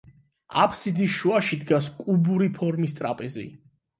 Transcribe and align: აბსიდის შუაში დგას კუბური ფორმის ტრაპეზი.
აბსიდის 0.61 1.11
შუაში 1.15 1.59
დგას 1.63 1.91
კუბური 1.99 2.49
ფორმის 2.57 2.97
ტრაპეზი. 3.01 3.45